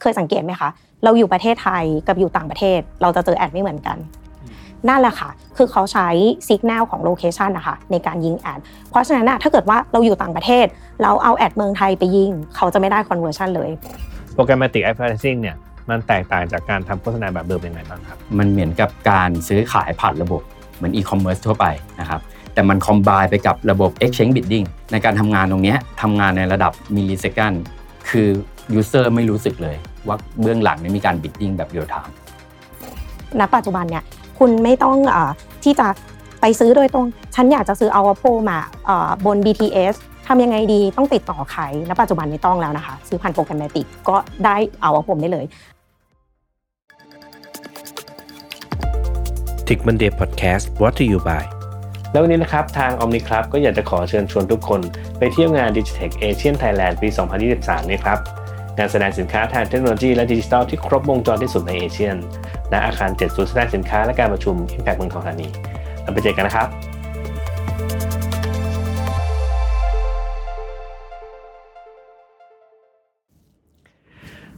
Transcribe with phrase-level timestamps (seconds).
[0.00, 0.70] เคยสังเกตไหมคะ
[1.04, 3.96] เราอยู่ประเทศไทยกับอยู่ต่างประเทศ เราจะเจอ ad ไม่เหมือนกัน
[4.88, 6.08] นั่นแหละค่ะ คือเขาใช้
[6.48, 10.66] สัญญาณของ location นะคะในการยิง ad เพราะฉะนั้นถ้าเกิดว่าเราอยู่ต่างประเทศ
[11.02, 13.70] เราเอา ad เมืองไทยไปยิง เขาจะไม่ได้ conversion เลย
[14.36, 15.56] Programmatic Advertising เนี่ย
[15.90, 20.42] มันแตกต่างจากการทำโฆษณาแบบเดิมยังไงบ้างครับ มันเหมือนกับการซื้อขายผ่านระบบ
[20.76, 21.66] เหมือนอีคอมเมิร์ซทั่วไป
[22.00, 22.20] นะครับ
[22.54, 27.52] แต่มันคอมบ n ไปกับระบบ Exchange Bidding ในการทำงานตรงเนี้ยทำงานในระดับ millisecond
[28.10, 28.28] คือ
[28.74, 29.76] user ไม่รู้สึกเลย
[30.06, 32.14] ว่าเบื้องหลังเนี่ยมีการ bidding แบบ real-time
[33.40, 34.04] ณปัจจุบันเนี่ย
[34.38, 35.30] คุณไม่ต้องเออ
[35.64, 35.86] ที่จะ
[36.40, 39.94] ไปซื้อโดยตรง ฉันอยากจะซื้อ Out of Home เอ่อบน BTS
[40.26, 45.46] ทำยังไงดีต้องติดต่อใครณปัจจุบันไม่ต้องแล้วนะคะ ซื้อผ่าน programmatic ก็ได้เอาโพได้เลย
[49.66, 51.44] Tech Monday Podcast brought to you by
[52.12, 54.80] แล้ววันนี้นะครับ ทาง Omni Club ก็อยากจะขอเชิญชวนทุกคน
[55.18, 57.08] ไปเที่ยวงาน Digitech Asian Thailand ปี
[57.48, 58.18] 2023 นี้ครับ
[58.80, 62.16] งานแสดงสินค้าทางเทคโนโลยีและดิจิทัลที่ครบวงจรที่สุดในเอเชียน
[62.72, 65.46] ณอาคาร7ศูนย์แสดงสินค้าและการประชุม Impact เมืองทองธานี
[66.02, 66.68] เราไปเจอกันนะครับ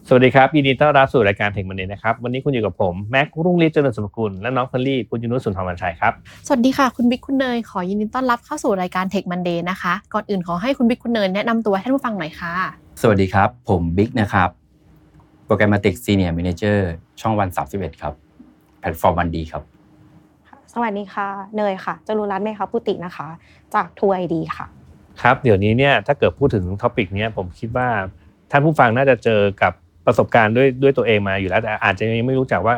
[0.08, 6.12] สวัสดีครับยินดีต้อนรับสู่รายการเทคมันเดย์นะครับวันนี้คุณอยู่กับผมแม็กรุ่งฤทธิ์เจริญสมกุลและน้องพลลี่คุณยุนุสุนทรวันชัยครับ
[6.47, 14.50] สวัสดีค่ะคุณบิ๊กคุณเนยขอยินดีต้อนรับเข้าสู่รายการ Tech Monday นะคะก่อนอื่นขอให้คุณบิ๊กคุณเนยแนะนำตัวให้ท่านผู้ฟังหน่อยค่ะ สวัสดีครับ ผมบิ๊กนะครับ
[15.47, 16.78] Programmatic Senior Manager
[17.20, 18.14] ช่องวัน31ครับ
[18.78, 19.62] แพลตฟอร์ม oneD ครับ
[20.72, 23.28] สวัสดีค่ะ เนยค่ะจรูญรัตน์เมฆะภูตินะคะ
[23.75, 24.67] จาก TrueID ค่ะ
[25.22, 27.89] ครับ เดี๋ยวนี้เนี่ยถ้าเกิดพูดถึง topic เนี้ยผมคิดว่า
[28.50, 29.72] ท่านผู้ฟังน่าจะเจอกับ
[30.06, 32.75] ประสบการณ์ด้วยด้วยตัวเองมาอยู่แล้วแต่อาจจะยังไม่รู้จักว่า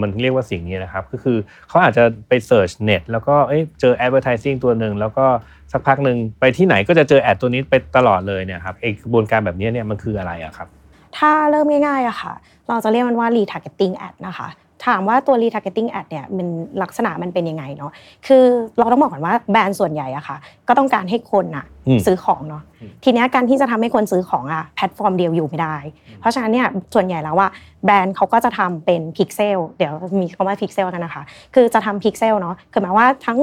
[0.00, 1.36] มันเรียกว่าสิ่งนี้นะครับ ก็คือ
[1.68, 5.26] เขาอาจจะไป search เน็ตแล้วก็เอเจอ advertising ตัวหนึ่งแล้วก็
[5.72, 10.68] สักพักหนึ่งไปที่ไหนก็จะเจอ ad ตัวนี้ไปตลอดเลยเนี่ยครับไอกระบวนการแบบนี้เนี่ยมันคืออะไรอะครับ
[11.16, 12.32] ถ้าเริ่มง่ายๆอะค่ะ
[12.68, 14.48] เราจะเรียกมันว่า retargeting ad นะคะ
[14.86, 16.48] ถามว่าตัว retargeting ad เนี่ยมัน
[16.82, 17.92] ลักษณะมันเป็นยังไงเนาะ
[18.26, 18.44] คือ
[18.78, 20.36] เราต้องบอกก่อนว่าแบรนด์ส่วนใหญ่อะค่ะ
[20.68, 21.64] ก็ต้องการให้คนอะ
[22.06, 25.76] ซื้อของเนาะอืมทีเนี้ยการที่จะทำให้คนซื้อของอะแพลตฟอร์มเดียวอยู่ไม่ได้
[26.20, 27.48] เพราะฉะนั้นเนี่ยส่วนใหญ่แล้วว่า
[27.84, 31.22] แบรนด์เขาก็จะทำเป็นพิกเซลเดี๋ยวมีคำว่าพิกเซลกันนะคะ
[31.54, 33.38] คือจะทำพิกเซลเนาะคือหมายว่าทั้ง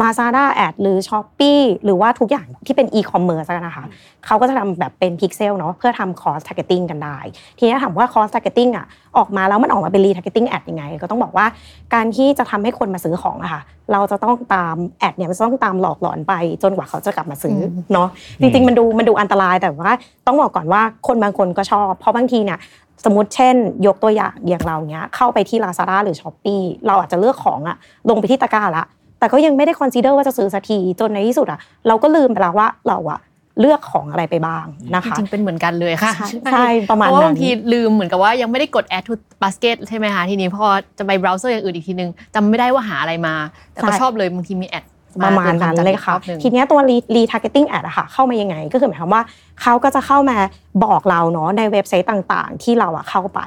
[0.00, 3.84] Lazada ad หรือ Shopee หรือว่าทุกอย่างที่เป็นอีคอมเมิร์ซกันนะคะ
[4.26, 7.18] เขาก็จะทำแบบเป็นพิกเซลเนาะเพื่อทำคอส t ท r g e t ติ้งกันได้
[7.58, 8.86] ทีนี้ถามว่าคอส t ท r g e t ติ้งอะ
[9.18, 11.46] ออกมาแล้วมันออกมาเป็นรีท a r g e t ติ้งแอดยังไง ก็ต้องบอกว่า
[11.94, 13.62] การที่จะทำให้คนมาซื้อของอะค่ะ
[13.92, 18.08] เราจะต้องตาม ad เนี่ยมันจะต้องตามหลอกหลอนไป จนกว่าเขาจะกลับมาซื้ออมเนาะ
[18.40, 19.90] จริงๆมันดูมันดูอันตรายแต่ว่า
[20.26, 22.58] ต้องบอกก่อนว่าคนบางคนก็ชอบ เพราะบางทีเนี่ย
[23.04, 23.54] สมมติเช่น
[23.86, 27.76] ยกตัวอย่างอย่างเราเนี้ยเข้าไปที่ Lazada หรือ Shopee เราอาจจะเลือกของอะ
[28.10, 28.84] ลงไปที่ตะกร้าละ
[29.18, 33.18] แต่ก็ยังไม่ได้ consider ว่าจะซื้อสักทีจนในที่สุดอะเราก็ลืมไปแล้วว่าเราอะ
[33.60, 39.12] เลือกของอะไรไปบ้างนะคะจริงๆเป็นเหมือนกันเลยค่ะใช่ใช่ประมาณเพราะว่านั้นบางทีลืมเหมือนกับว่ายังไม่ได้กด add to
[39.42, 40.66] basket ใช่ไหมคะทีนี้พอ
[40.98, 43.34] จะไปเบราว์เซอร์อย่างอื่นอีกทีนึงจำไม่ได้ว่าหาอะไรมา
[43.72, 44.84] แต่ก็ใช่ชอบเลยบางทีมีแอด
[45.24, 46.80] ประมาณนั้นเลยค่ะ ทีเนี้ยตัว
[47.16, 49.22] retargeting ad อะค่ะเข้ามายังไง ก็คือหมายความว่า
[49.62, 50.38] เขาก็จะเข้ามา
[50.84, 53.40] บอกเราเนาะในเว็บไซต์ต่างๆ ที่เราอะเข้าไป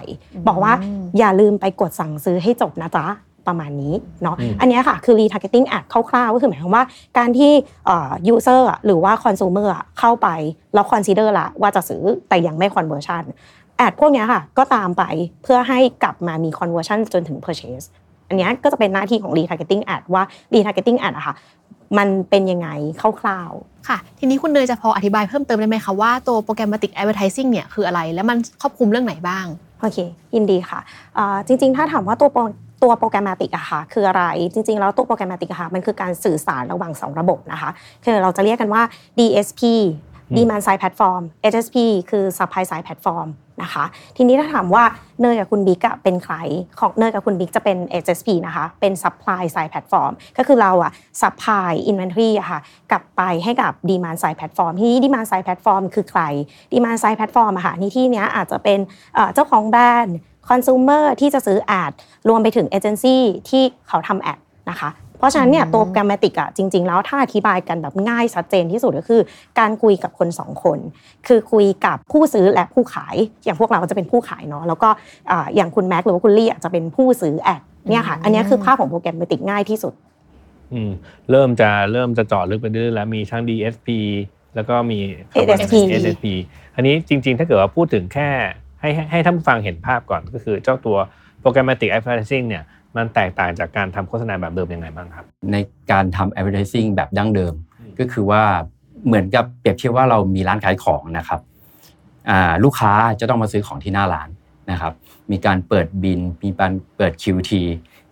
[0.47, 0.73] บอกว่า
[1.17, 3.05] อย่าลืมไปกดสั่งซื้อให้จบนะจ๊ะ
[3.47, 3.93] ประมาณนี้
[4.23, 6.83] เนาะอืมอันเนี้ยค่ะคือ retargeting ad คร่าวๆก็คือหมายความว่า
[7.17, 7.51] การที่
[7.85, 10.27] เอ่อ user อะหรือว่า consumer อะเข้าไป
[10.73, 13.23] แล้ว consider ละว่าจะซื้อแต่ยังไม่ conversion
[13.77, 15.03] แอดพวกเนี้ยค่ะก็ตามไป
[15.43, 17.85] เพื่อให้กลับมามี conversion จนถึง purchase
[18.27, 21.35] อันเนี้ยก็จะเป็นหน้าที่ของ retargeting ad ว่า retargeting ad อะค่ะ
[21.97, 22.69] มันเป็นยังไง
[23.21, 29.45] คร่าวๆ ค่ะ ทีนี้คุณเนยจะพออธิบายเพิ่มเติมได้ไหมคะว่าตัว programmatic advertising เนี่ยคืออะไร และมันครอบคลุมเรื่องไหนบ้าง
[29.79, 29.97] โอเค
[30.35, 30.79] ยินดีค่ะ
[31.17, 32.41] อ่าจริงๆ ถ้าถามว่าตัวโปร
[32.83, 34.23] ตัวโปรแกรมติกอะค่ะคืออะไร
[34.53, 37.69] จริงๆแล้วตัวโปรแกรมติกอะค่ะมันคือการสื่อสารระหว่าง 2 ระบบนะคะ
[38.05, 38.81] คือเราจะเรียกกันว่า
[39.19, 39.61] DSP
[40.37, 41.21] Demand Side Platform
[41.51, 41.77] HSP
[42.09, 43.27] คือ Supply Side Platform
[43.61, 43.83] นะคะ
[44.17, 44.83] ทีนี้ถ้าถามว่า
[45.21, 46.35] เนยกับคุณบิ๊กอะเป็นใคร
[46.79, 52.59] ของเนยกับคุณบิ๊กจะเป็น HSP นะคะเป็น Supply Side Platform ก็คือเราอะ Supply Inventory อะค่ะ
[52.91, 56.21] กลับไปให้กับ Demand Side Platform ทีนี้ Demand Side Platform คือใคร
[56.73, 58.79] Demand Side Platform อะค่ะในที่เนี้ยอาจจะเป็น
[59.15, 60.17] เอ่อเจ้าของแบรนด์
[60.49, 61.91] คอน sumer ที่จะซื้อแอด
[62.29, 64.39] รวมไปถึงเอเจนซี่ที่เขาทำแอด
[64.69, 69.21] นะคะเพราะฉะนั้นเนี่ยตัวแกรมติกอะจริง ๆ แล้วถ้าอธิบายกันแบบง่ายชัดเจนที่สุดก็คือ
[69.59, 70.79] การคุยกับคนสองคน
[71.27, 73.15] คือคุยกับผู้ซื้อและผู้ขาย
[73.45, 74.89] อย่างพวกเราก็จะเป็นผู้ขายเนาะแล้วก็
[75.31, 79.93] อ่าอย่างคุณแม็กหรือว่าคุณลี่อาจจะเป็นผู้ซื้อแอดเนี่ยค่ะ อันเนี้ยคือภาพของโปรแกรมติกง่ายที่สุด
[80.73, 80.91] อืม
[81.31, 83.89] เริ่มจะเริ่มจะเจาะลึกไปเรื่อยๆแล้วมีทั้ง DSP
[84.55, 84.99] แล้วก็มี
[85.45, 86.25] SSP SSP
[86.75, 88.29] อันนี้จริง ๆ ถ้าเกิดว่าพูดถึงแค่
[88.83, 90.97] ให้ให้ให้ท่านผู้ฟังเห็นภาพก่อนก็คือเจ้าตัว
[91.43, 92.63] programmatic advertising เนี่ย
[92.95, 95.57] มันแตกต่างจากการทำโฆษณาแบบเดิมยังไงบ้างครับ ใน
[95.91, 97.53] การทำ advertising แบบดั้งเดิม
[97.99, 98.43] ก็คือว่า
[99.05, 101.39] เหมือนกับเปรียบเทียบว่าเรามีร้านขายของนะครับ
[102.29, 104.29] อ่าลูกค้าจะต้องมาซื้อของที่หน้าร้าน
[104.71, 104.93] นะครับ
[105.31, 107.51] มีการเปิดบินมีการเปิด QT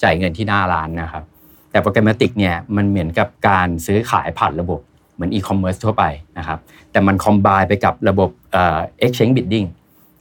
[0.03, 1.24] จ่ายเงินที่หน้าร้านนะครับ
[1.71, 4.79] แต่โปรแกรมติกเนี่ยมันเหมือนกับการซื้อขายผ่านระบบ
[5.13, 6.03] เหมือนอีคอมเมิร์ซทั่วไป
[6.38, 6.59] นะครับ
[6.91, 9.67] แต่มันคอมบ n e ไปกับระบบเอ่อ exchange bidding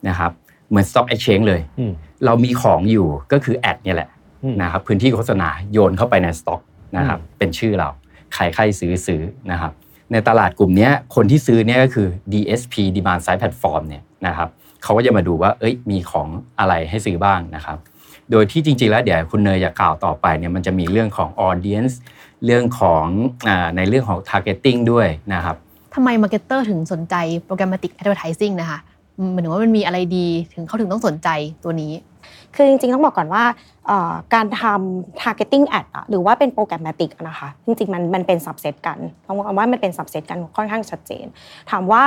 [0.09, 0.33] นะครับ
[0.71, 1.93] เหมือน stock exchange เลยอืม
[2.25, 4.11] เรามีของอยู่ก็คือ ad เนี่ยแหละ
[4.43, 6.61] อืมนะครับพื้นที่โฆษณาโยนเข้าไปในสต็อก
[6.97, 7.89] นะครับอืมเป็นชื่อเรา
[8.35, 9.73] ใครใครซื้อซื้อนะครับ
[10.13, 14.49] ในตลาดกลุ่มเนี้ยคนที่ซื้อเนี่ยก็คือ DSP Demand Side Platform เนี่ยนะครับ
[14.83, 16.29] เขาก็จะมาดูว่าเอ้ยมีของ
[16.59, 17.79] อะไรให้ซื้อบ้างนะครับ
[18.31, 21.95] โดยที่จริงๆแล้วเดี๋ยวคุณเนยจะกล่าวต่อไปเนี่ยมันจะมีเรื่องของ audience
[22.45, 23.05] เรื่องของ
[23.49, 25.57] อาในเรื่องของ targeting ด้วยนะครับ
[25.95, 27.15] ทำไมมาร์เก็ตเตอร์ถึงสนใจ
[27.45, 28.79] Programmatic Advertising นะคะ
[29.33, 31.29] หมายถึงว่ามันมีอะไรดีถึงเขาถึงต้องสนใจ
[31.65, 31.93] ตัวนี้
[32.55, 33.45] คือจริงๆ ต้องบอกก่อนว่า
[34.35, 41.27] การทำ targeting ad หรือว่าเป็น programmatic นะคะ จริงๆ มันมันเป็น subset กันต้องบอกว่ามันเป็น subset กันค่อนข้างชัดเจน
[41.71, 42.03] ถามว่า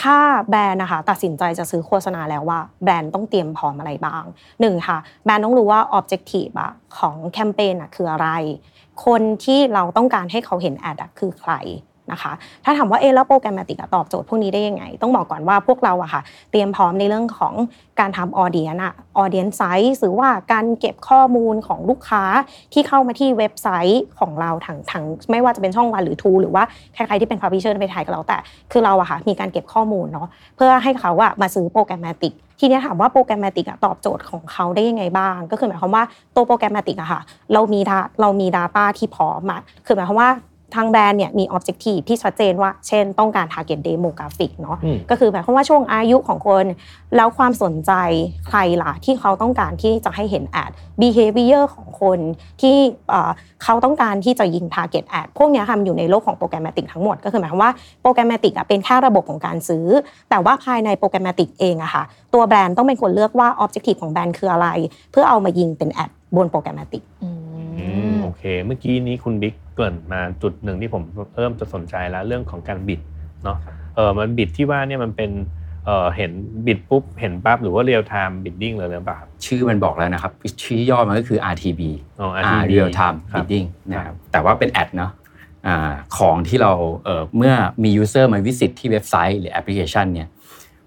[0.00, 0.16] ถ้า
[0.50, 4.24] แบรนด์นะคะตัดสินใจจะซื้อโฆษณาแล้วว่าแบรนด์ต้องเตรียมพร้อมอะไรบ้าง
[4.60, 6.54] หนึ่งค่ะแบรนด์ต้องรู้ว่า objective
[6.98, 8.28] ของแคมเปญคืออะไร
[9.06, 11.52] คนที่เราต้องการให้เขาเห็น ad คือใคร
[12.12, 12.32] นะคะ
[12.64, 17.54] ถ้าถามว่าเออแล้ว programmatic ตอบโจทย์พวกนี้ได้ยังไง ต้องบอกก่อนว่าพวกเราอะค่ะเตรียมพร้อมในเรื่องของ
[18.00, 19.62] การทำ audience อะ audience
[19.92, 22.22] size หรือว่าการเก็บข้อมูลของลูกค้า
[22.72, 26.62] ที่เข้ามาที่เว็บไซต์ของเราทั้งทั้งไม่ว่าจะเป็นช่องวันหรือ True หรือว่า
[26.94, 28.38] ใครๆที่เป็น publisher ไปถ่ายกับเราแต่
[28.72, 36.04] คือเราอะค่ะมีการเก็บข้อมูลเนาะเพื่อให้เขาอะมาซื้อ programmatic ทีนี้ถามว่า programmatic ตอบโจทย์ของเขาได้ยังไงบ้าง ก็คือหมายความว่า
[36.34, 37.20] ตัว programmatic อะค่ะ
[37.52, 40.30] เรามี data เรามี Data ที่พร้อมอะคือหมายความว่า
[40.74, 46.64] ทางแบรนด์เนี่ยมี objective ที่ชัดเจนว่า เช่น ต้องการ target demographic เนาะอืมก็คือหมายความว่าช่วงอายุของคน
[47.16, 47.92] แล้วความสนใจ
[48.48, 50.70] ใครล่ะที่เขาต้องการที่จะให้เห็นแอด
[51.00, 52.18] behavior ของคน
[52.60, 52.76] ที่
[53.08, 53.30] เอ่อ
[53.64, 57.72] เขาต้องการที่จะยิง target ad พวกเนี้ยค่ะมันอยู่ในโลกของโปรแกรมติกทั้งหมด ก็คือหมายความว่า
[58.02, 59.86] โปรแกรมติกอะเป็นแค่ระบบของการซื้อ
[60.30, 62.02] แต่ว่าภายในโปรแกรมติกเองอะค่ะ
[62.34, 64.68] ตัวแบรนด์ต้องเป็นคนเลือกว่า objective ของแบรนด์คืออะไร
[65.12, 67.39] เพื่อเอามายิงเป็นแอดบน programmatic อือืมม
[68.22, 71.02] โอเค เมื่อกี้นี้คุณบิ๊กเกริ่นมาจุดหนึ่งที่ผม
[71.36, 73.00] เริ่มจะสนใจแล้วเรื่องของการ bid
[73.44, 73.56] เนาะ
[73.96, 75.30] เออมัน bid ที่ว่าเนี่ยมันเป็น
[75.86, 76.30] เออเห็น
[76.66, 80.32] bid ปุ๊บเห็นปั๊บหรือว่า real time bidding เลยหรือเปล่าครับชื่อมันบอกแล้วนะครับ
[80.62, 81.80] ชื่อย่อมันก็คือ RTB
[82.20, 85.12] อ๋ออ่า RTB real time ครับ bidding นะครับแต่ว่าเป็นแอดเนาะ
[85.66, 86.72] อ่าของที่เรา
[87.04, 90.28] เอ่อเมื่อมี user มา visit ที่เว็บไซต์หรือแอปพลิเคชันเนี่ย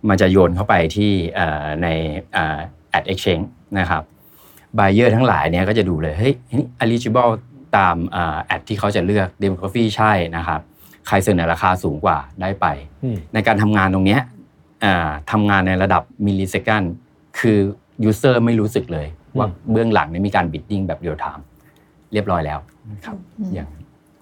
[0.09, 1.88] มันจะโยนเข้าไปที่เอ่อใน
[2.35, 2.57] อ่า
[2.97, 3.45] ad exchange
[3.80, 4.03] นะครับ
[4.78, 7.31] buyer ทั้งหลายเนี่ยก็จะดูเลยเฮ้ยนี่ eligible
[7.78, 10.60] ตามอ่าแอดที่เขาจะเลือก demography ใช่นะครับ
[11.08, 12.66] ใครเสนอราคาสูงกว่าได้ไป
[13.04, 14.22] อืมในการทำงานตรงเนี้ย
[14.84, 16.84] อ่าทำงานในระดับ millisecond
[17.40, 17.58] คือ
[18.10, 21.45] user ไม่รู้สึกเลย ว่าเบื้องหลังเนี่ยมีการ bidding แบบ real time
[22.14, 22.60] เรียบร้อยแล้ว
[22.92, 23.69] นะครับอืมอย่าง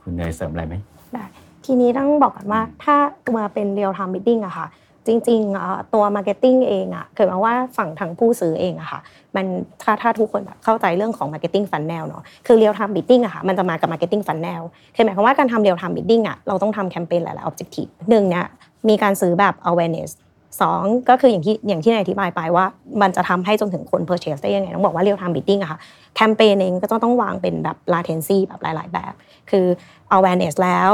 [0.02, 0.76] คุณเนยเสริมอะไรไหม
[1.14, 1.26] ได้
[1.66, 2.96] ทีนี้ต้องบอกก่อนว่าถ้า
[3.38, 4.68] มาเป็น real time bidding อะค่ะ
[5.08, 9.00] จริงๆตัว marketing เองอะเกิดมาว่าฝั่งทางผู้ซื้อเองอะค่ะ
[9.36, 9.46] มัน
[9.84, 14.62] ถ้าถ้าทุกคนแบบเข้าใจเรื่องของ marketing funnel เนาะคือ real time bidding อะค่ะมันจะมากับ marketing funnel
[14.96, 18.46] คือหมายความว่าการทำ real time bidding อะเราต้องทำแคมเปญหลายๆ objective หนึ่งเนี่ย
[18.90, 20.12] มีการซื้อแบบ awareness
[20.62, 22.66] สองก็คืออย่างที่อย่างที่นายอธิบายไปว่า
[23.02, 25.80] มันจะทำให้จนถึงคน purchase ได้ยังไง ต้องบอกว่า real time bidding อะค่ะ
[26.16, 29.14] แคมเปญเองก็ต้องต้องวางเป็นแบบ latency แบบหลาย ๆ แบบ
[29.50, 29.66] คือ
[30.16, 30.92] awareness แล้ว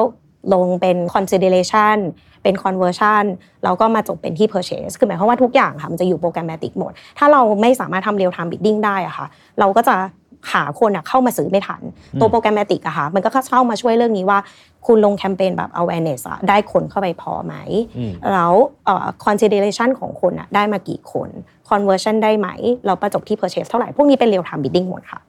[0.53, 1.97] ลงเป็น consideration
[2.47, 3.23] เป็น conversion
[3.63, 9.27] แล้วก็มาจบเป็นที่ purchase คือหมายความว่าทุกอย่างค่ะมันจะอยู่โปรแกรมติกหมด ถ้าเราไม่สามารถทำ real time bidding ได้อะค่ะ
[9.59, 9.95] เราก็จะ
[10.53, 11.81] หาคนอะเข้ามาซื้อไม่ทัน
[12.19, 14.39] ตัวโปรแกรมติกอะค่ะมันก็เข้ามาช่วยเรื่องนี้ว่า
[14.87, 17.55] คุณลงแคมเปญแบบ awareness อะได้คนเข้าไปพอไหม
[17.97, 18.53] อืมแล้ว
[18.85, 21.29] เอ่อ consideration ของคนอะได้มากี่คน
[21.69, 22.47] conversion ได้ไหม
[22.85, 25.19] เราประจบที่ purchase เท่าไหร่ พวกนี้เป็น real time bidding หมดค่ะ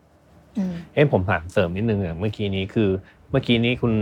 [0.56, 2.88] อืมเอ๊ะผมถามเสริมนิดนึงอะเมื่อกี้นี้คือ
[3.30, 3.92] เมื่อกี้นี้คุณ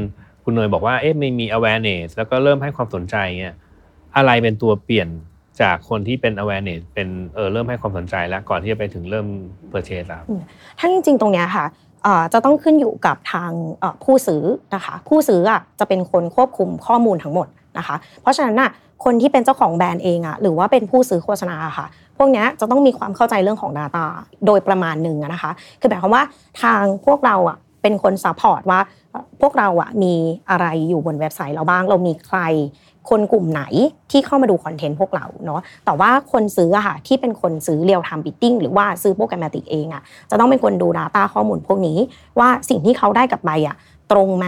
[0.49, 3.55] คุณเนยบอกว่าเอ๊ะไม่มี awareness แล้วก็เริ่มให้ความสนใจเนี่ย
[4.17, 5.09] อะไรเป็นตัวเปลี่ยน
[5.61, 9.27] จากคนที่เป็น awareness เป็นเออเริ่มให้ความสนใจแล้วก่อนที่จะไปถึงเริ่ม
[9.73, 10.27] purchase ครับ
[10.79, 11.67] ถ้าจริงๆตรงเนี้ยค่ะ
[12.33, 13.51] จะต้องขึ้นอยู่กับทาง
[14.05, 14.43] ผู้ซื้อ
[14.75, 17.47] นะคะ ผู้ซื้ออะจะเป็นคนควบคุมข้อมูลทั้งหมด
[17.79, 18.71] นะคะ เพราะฉะนั้นน่ะ
[19.05, 21.87] คนที่เป็นเจ้าของแบรนด์เองอะหรือว่าเป็นผู้ซื้อโฆษณาค่ะ
[22.17, 24.05] พวกเนี้ยจะต้องมีความเข้าใจเรื่องของ Data
[24.47, 25.51] โดยประมาณหนึ่งนะคะ
[25.81, 26.23] คือหมายความว่า
[26.63, 28.81] ทางพวกเราอะ เป็นคน support ว่า
[29.41, 30.15] พวกเราอะมี
[30.51, 32.39] อะไรอยู่บนเว็บไซต์เราบ้าง เรามีใคร
[33.11, 33.63] คนกลุ่มไหน
[34.11, 41.99] ที่เข้ามาดูคอนเทนต์พวกเราเนาะแต่ว่าคนซื้ออะค่ะที่เป็นคนซื้อเรียลไทม์บิ d ดิ้งหรือว่าซื้อโปรแกรมติกเองอะจะต้องเป็นคนดู Data ข้อมูลพวกนี้
[42.39, 43.77] ว่าสิ่งที่เขาได้กลับไปอะ
[44.13, 44.47] ตรงไหม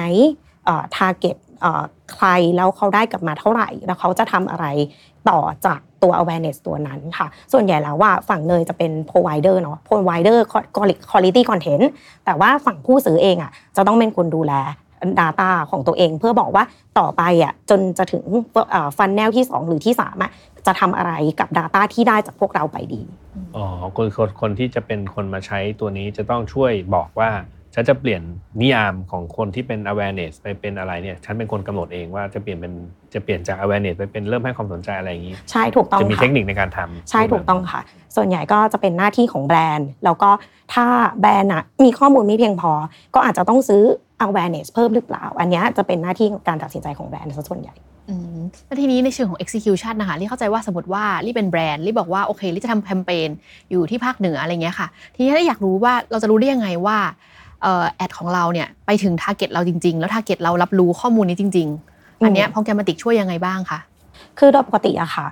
[0.65, 2.27] เอ่อ target เอ่อใคร
[2.57, 4.67] แล้วเขาได้กลับมาเท่าไหร่ แล้วเขาจะทำอะไร
[5.29, 10.39] ต่อจาก ตัว awareness ตัวนั้นค่ะ ส่วนใหญ่แล้วว่าฝั่งเนยจะเป็น provider เนาะ provider
[11.11, 11.85] quality content
[12.25, 14.55] แต่ว่าฝั่งผู้ซื้อเองอะจะต้องเป็นคนดูแล
[15.21, 16.65] Data ของตัวเองเพื่อบอกว่า
[16.99, 18.23] ต่อไปอะจนจะถึง
[18.97, 20.31] ฟันแนลที่ 2 หรือที่3อะ
[20.67, 23.03] จะทำอะไรกับ Data ที่ได้จากพวกเราไปดี
[23.57, 23.65] อ๋อ
[23.97, 24.09] คน
[24.41, 27.31] คนที่จะเป็นคนมาใช้ตัวนี้จะต้องช่วยบอกว่า
[27.79, 28.23] ฉันจะเปลี่ยน
[28.61, 32.73] นิยามของคนที่เป็น awareness ไปเป็นอะไรเนี่ยฉันเป็นคนกำหนดเองว่าจะเปลี่ยนเป็น
[33.15, 37.81] จะเปลี่ยนจาก awareness ไปเป็นเริ่มให้ความสนใจอะไรอย่างนี้ ใช่ถูกต้องจะมีค่ะเทคนิคในการทำใช่ถูกต้องค่ะ
[38.17, 40.31] ส่วนใหญ่ก็จะเป็นหน้าที่ของแบรนด์ แล้วก็
[40.75, 40.87] ถ้า
[41.21, 42.73] แบรนด์อะมีข้อมูลไม่เพียงพอ
[43.15, 43.83] ก็อาจจะต้องซื้อ
[44.27, 47.75] awareness เพิ่มหรือเปล่า อันเนี้ยจะเป็นหน้าที่ของการตัดสินใจของแบรนด์ซะส่วนใหญ่
[48.11, 53.29] อืมแล้วทีนี้ในเชิงของ execution นะคะลี่เข้าใจว่าสมมติว่าลี่เป็นแบรนด์ลี่บอกว่าโอเคลี่จะทำแคมเปญ
[53.71, 57.48] อยู่ที่ภาคเหนืออะไรเงี้ยค่ะ ทีนี้ถ้าอยากรู้ว่าเราจะรู้ได้ยังไงว่าเอ่อ
[57.97, 63.79] แอดของเราเนี่ยไปถึง target เราจริง ๆ แล้ว target เรารับรู้ข้อมูลนี้จริง ๆ อันเนี้ย programmatic ช่วยยังไงบ้างคะ
[64.39, 65.27] คือโดยปกติอะค่ะ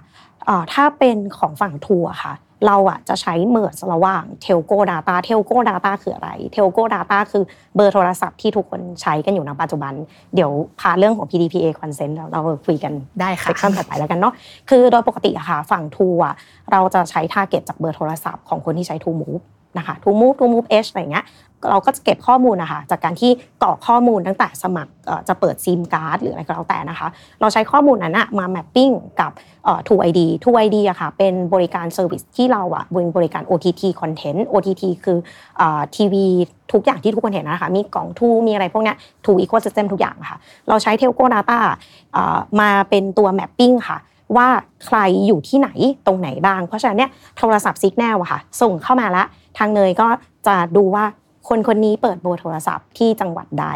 [0.46, 2.34] เอ่อถ้าเป็นของฝั่งทัวร์ค่ะ
[2.66, 7.44] เราอะจะใช้ merge ระหว่าง Telco Data Telco Data คืออะไร Telco Data คือ
[7.76, 9.92] เบอร์โทรศัพท์ที่ทุกคนใช้กันอยู่ในปัจจุบัน
[10.34, 14.34] เดี๋ยวพาเรื่องของ PDPA consent เราเราคุยกันได้ค่ะ session ถัดไปแล้วกันเนาะ
[14.70, 16.34] คือโดยปกติอะค่ะฝั่งทรูอะ
[16.72, 19.42] เราจะใช้ t a r g e t จากเบอร์โทรศัพท์ของคนที่ใช้ TrueMove
[19.78, 21.24] นะคะ TrueMove TrueMove H อะไรเงี้ย
[21.70, 23.30] เราก็จะเก็บข้อมูลนะคะจากการที่
[23.62, 24.92] กรอกข้อมูลตั้งแต่สมัคร
[25.28, 27.08] จะเปิดซิมการ์ดหรืออะไรก็แล้วแต่นะคะ
[27.40, 29.32] เราใช้ข้อมูลนั้นมา mapping กับ
[29.64, 35.18] เอ่อ True ID True ID อะค่ะเป็นบริการ service ที่เราอะบริบริการ OTT Content OTT คือ
[35.96, 36.24] ทีวี
[36.72, 41.60] ทุกอย่างที่ทุกคนเห็นนะคะมีกล่องทรูมีอะไรพวกนี้ย True Ecosystem ทุกอย่างค่ะเราใช้ Telco Data
[42.60, 43.98] มาเป็นตัว mapping ค่ะ
[44.36, 44.48] ว่า
[44.86, 45.68] ใครอยู่ที่ไหน
[46.06, 49.24] ตรงไหนบ้าง เพราะฉะนั้นเนี่ยโทรศัพท์ signal อะค่ะ ส่งเข้ามาละ
[49.58, 50.08] ทางเนยก็
[50.46, 51.04] จะดูว่า
[51.48, 53.66] คนคนนี้เปิดเบอร์โทรศัพท์ที่จังหวัดใด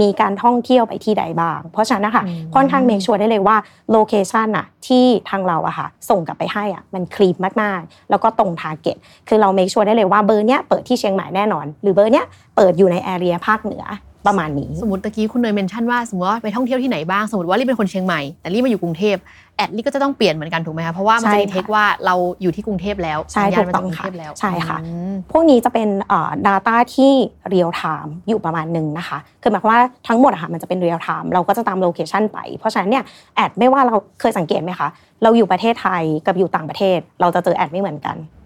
[0.00, 3.56] มีการท่องเที่ยวไปที่ใดบ้าง เพราะฉะนั้นนะคะอืมค่อนข้าง make sure ได้เลยว่า
[3.90, 8.96] location อะที่ทางเราอะค่ะส่งกลับไปให้อะมัน clean มากๆ แล้วก็ตรง target
[9.28, 13.84] คือเรา make sure ได้เลยว่าเบอร์เนี้ยเปิดที่เชียงใหม่แน่นอน หรือเบอร์เนี้ยเปิดอยู่ใน area ภาคเหนือ
[14.26, 19.16] ประมาณนี้ สมมติตะกี้คุณเนย mention ว่าสมมติว่าไปท่องเที่ยวที่ไหนบ้างสมมติว่าลี่เป็นคนเชียงใหม่แต่ลี่มาอยู่กรุงเทพ
[19.56, 27.12] แอดลี่ก็จะต้องเปลี่ยนเหมือนกันถูกไหมคะเพราะว่ามันจะมีใช่ค่ะเทคว่าเราอยู่ที่กรุงเทพแล้วใช่ถูกต้องสัญญาณมาต้จากกรุงค่ะเทพแล้วใช่ค่ะอืมพวกนี้จะเป็นเอ่อ data ที่
[27.52, 33.04] real time อยู่ประมาณหนึ่งนะคะคือหมายความว่าทั้งหมดอะค่ะมันจะเป็น real time เราก็จะตาม location ไป เพราะฉะนั้นเนี่ย
[33.36, 34.88] แอดไม่ว่าเราเคยสังเกตไหมคะ
[35.22, 38.45] เราอยู่ประเทศไทยกับอยู่ต่างประเทศ เราจะเจอแอดไม่เหมือนกันอืม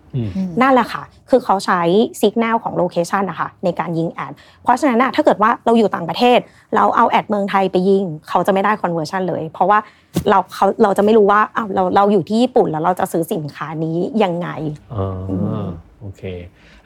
[0.60, 1.80] นั่นแหละค่ะ คือเขาใช้
[2.20, 6.38] สัญญาณของ location นะคะในการยิงแอด เพราะฉะนั้นนะถ้าเกิดว่าเราอยู่ต่างประเทศ
[6.76, 9.78] เราเอาแอดเมืองไทยไปยิง เขาจะไม่ได้ conversion เลย เพราะว่า
[10.30, 14.48] เราเขาเราจะไม่รู้ว่าอ้าวเราเราอยู่ที่ญี่ปุ่นแล้วเราจะซื้อสินค้านี้ยังไง
[14.94, 15.66] อ๋อ
[16.00, 16.22] โอเค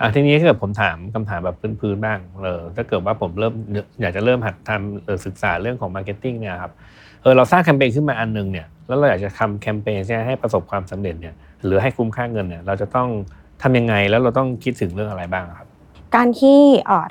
[0.00, 3.54] อะทีนี้ถ้าเกิดผมถามคำถามแบบพื้นๆบ้างเออถ้าเกิดว่าผมเริ่ม
[4.00, 6.72] อยากจะเริ่มหัดทำเออศึกษาเรื่องของ marketing เนี่ยครับ
[7.22, 13.08] เออเราสร้างแคมเปญขึ้นมาอันหนึงเนี่ยแล้วเราอยากจะทำแคมเปญใช่ไหมให้ประสบความสำเร็จเนี่ย หรือให้คุ้มค่าเงินเนี่ยเราจะต้อง
[13.62, 15.68] ทำยังไงแล้วเราต้องคิดถึงเรื่องอะไรบ้างครับ
[16.16, 16.60] การที่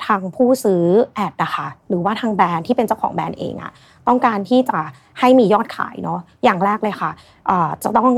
[0.06, 0.84] ทางผู้ซื้อ
[1.14, 3.72] แอดนะคะหรือว่าทางแบรนด์ที่เป็นเจ้าของแบรนด์เองอะ
[4.08, 4.78] ต้องการที่จะ
[5.20, 7.10] ให้มียอดขายเนาะอย่างแรกเลยค่ะ
[7.82, 8.08] จะต้อง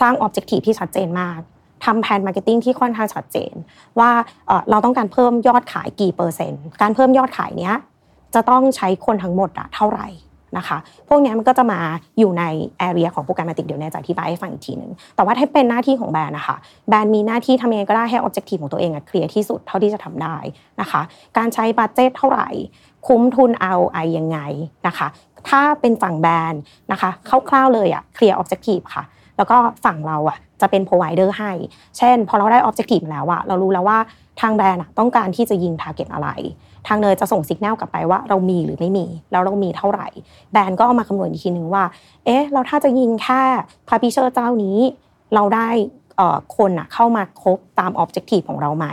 [0.00, 1.38] สร้าง Objective ที่ชัดเจนมาก
[1.84, 3.54] ทำแผน marketing ที่ค่อนข้างชัดเจน
[3.98, 4.10] ว่า
[4.46, 7.76] เอ่อเราต้องการเพิ่มยอดขายกี่เปอร์เซ็นต์ การเพิ่มยอดขายเนี้ย
[8.34, 10.06] จะต้องใช้คนทั้งหมดอะเท่าไหร่
[10.56, 11.80] นะคะ พวกนี้มันก็จะมา
[12.18, 12.44] อยู่ใน
[12.78, 16.56] area ของ programmatic เดี๋ยวเนยจะอธิบายให้ฟังอีกทีหนึ่งแต่ว่าถ้าเป็นหน้าที่ของแบรนด์นะคะ
[16.88, 20.36] แบรนด์มีหน้าที่ทำยังไงก็ได้ให้ objective ของตัวเองอะ clear ที่สุดเท่าที่จะทำได้
[20.80, 21.00] นะคะ
[21.36, 22.48] การใช้ budget เท่าไหร่
[23.06, 24.38] คุ้มทุน ROI ยังไง
[24.86, 25.06] นะคะ
[25.48, 26.60] ถ้าเป็นฝั่งแบรนด์
[26.92, 27.10] นะคะ
[27.48, 29.04] คร่าวๆเลยอะ clear objective ค่ะ
[29.36, 31.52] แล้วก็ฝั่งเราอะจะเป็น provider ให้
[31.98, 33.98] เช่น พอเราได้ objective มาแล้วอะเรารู้แล้วว่า
[34.40, 36.28] ทางแบรนด์ต้องการที่จะยิง target อะไร
[36.86, 40.08] ทางเนยจะส่งสัญญาณกลับไปว่าเรามีหรือไม่มี แล้วเรามีเท่าไหร่
[40.52, 41.84] แบรนด์ก็เอามาคำนวณอีกทีนึงว่า
[42.24, 43.42] เอ๊ะ เราถ้าจะยิงแค่
[43.88, 44.78] publisher เจ้านี้
[45.34, 45.68] เราได้
[46.56, 48.86] คนเข้ามาครบตาม objective ของเราไหม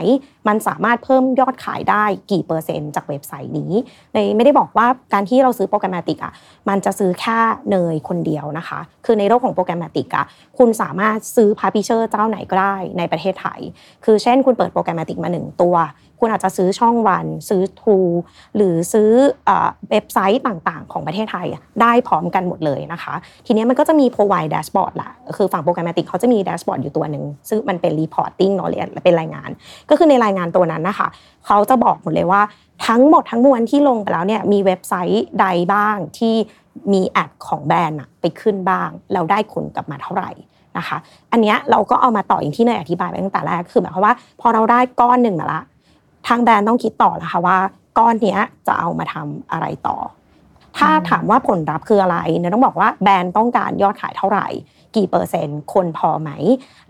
[0.47, 3.71] มันสามารถเพิ่มยอดขายได้กี่เปอร์เซ็นต์จากเว็บไซต์นี้
[4.13, 6.33] ในไม่ได้บอกว่าการที่เราซื้อ programmatic อะ
[6.69, 7.39] มันจะซื้อแค่
[7.69, 10.25] เนยคนเดียวนะคะ คือในโลกของ programmatic อะ
[10.57, 13.59] คุณสามารถซื้อ publisher เจ้าไหนก็ได้ในประเทศไทย
[14.05, 15.75] คือเช่นคุณเปิดโปรแกรมติกมาหนึ่งตัว
[16.19, 17.97] คุณอาจจะซื้อช่องวัน ซื้อทู
[18.55, 19.09] หรือซื้อ
[19.89, 21.47] เว็บไซต์ต่างๆ ของประเทศไทย
[21.81, 23.13] ได้พร้อมกันหมดเลยนะคะ
[23.45, 28.69] ทีนี้มันก็จะมี provide dashboard ละคือฝั่งโปรแกรมติกเขาจะมี dashboard อยู่ตัวหนึ่งซึ่งมันเป็น reporting เนาะ
[29.03, 29.49] เป็นรายงาน
[29.89, 31.07] ก็คือในรายงานตัวนั้นนะคะ
[31.45, 32.41] เขาจะบอกหมดเลยว่า
[32.87, 36.35] ทั้งหมดทั้งมวลที่ลงไปแล้วเนี่ยมีเว็บไซต์ใดบ้างที่
[36.93, 40.31] มีแอดของแบรนด์ไปขึ้นบ้างแล้วได้ผลกลับมาเท่าไหร่
[40.77, 40.97] นะคะ
[41.31, 45.61] อันนี้เราก็เอามาต่ออย่างที่เนยอธิบายไปตั้งแต่แรกคือหมายความว่า พอเราได้ก้อนหนึ่งมาละ
[46.27, 47.57] ทางแบรนด์ต้องคิดต่อแล้วค่ะว่า
[47.97, 49.97] ก้อนเนี้ยจะเอามาทำอะไรต่อ
[50.77, 54.47] ถ้าถามว่าผลลัพธ์คืออะไรเนี่ยต้องบอกว่าแบรนด์ต้องการยอดขายเท่าไหร่
[54.95, 56.31] กี่เปอร์เซ็นต์ คนพอไหม